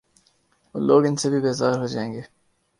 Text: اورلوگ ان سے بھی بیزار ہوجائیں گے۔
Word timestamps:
اورلوگ 0.75 1.05
ان 1.05 1.15
سے 1.15 1.29
بھی 1.29 1.39
بیزار 1.39 1.75
ہوجائیں 1.79 2.11
گے۔ 2.13 2.21